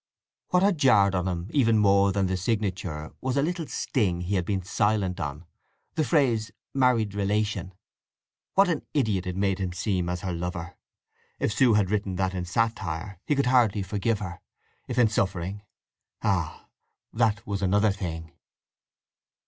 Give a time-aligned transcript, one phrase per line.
[0.47, 4.33] What had jarred on him even more than the signature was a little sting he
[4.33, 10.33] had been silent on—the phrase "married relation"—What an idiot it made him seem as her
[10.33, 10.75] lover!
[11.37, 14.41] If Sue had written that in satire, he could hardly forgive her;
[14.87, 16.65] if in suffering—ah,
[17.13, 18.31] that was another thing!